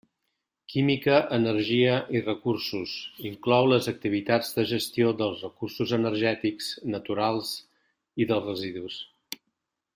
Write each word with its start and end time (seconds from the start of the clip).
Química, 0.73 1.17
energia, 1.35 1.91
i 2.19 2.21
recursos: 2.29 2.95
inclou 3.31 3.69
les 3.73 3.91
activitats 3.93 4.51
de 4.57 4.65
gestió 4.73 5.13
dels 5.21 5.45
recursos 5.49 5.95
energètics, 6.01 6.73
naturals 6.97 7.53
i 8.25 8.29
dels 8.33 8.53
residus. 8.53 9.01